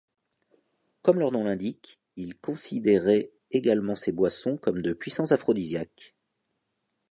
Comme 1.03 1.19
leurs 1.19 1.31
noms 1.31 1.43
l'indiquent, 1.43 1.99
ils 2.15 2.35
considéraient 2.35 3.29
également 3.51 3.95
ces 3.95 4.11
boissons 4.11 4.57
comme 4.57 4.81
de 4.81 4.93
puissants 4.93 5.29
aphrodisiaques. 5.29 6.15